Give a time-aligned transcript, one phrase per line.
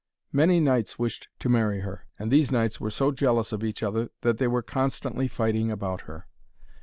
[0.33, 4.09] Many knights wished to marry her, and these knights were so jealous of each other
[4.21, 6.25] that they were constantly fighting about her.